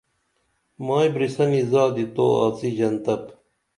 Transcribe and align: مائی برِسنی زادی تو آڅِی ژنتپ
مائی 0.85 1.07
برِسنی 1.13 1.61
زادی 1.71 2.05
تو 2.15 2.25
آڅِی 2.43 2.69
ژنتپ 2.77 3.23